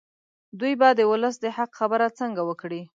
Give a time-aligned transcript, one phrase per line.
[0.59, 2.81] دوی به د ولس د حق خبره څنګه وکړي.